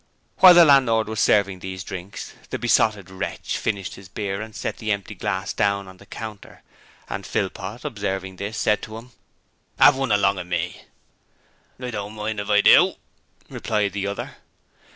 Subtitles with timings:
[0.37, 4.77] While the landlord was serving these drinks the Besotted Wretch finished his beer and set
[4.77, 6.63] the empty glass down on the counter,
[7.07, 9.11] and Philpot observing this, said to him:
[9.79, 10.85] ''Ave one along o' me?'
[11.79, 12.95] 'I don't mind if I do,'
[13.47, 14.37] replied the other.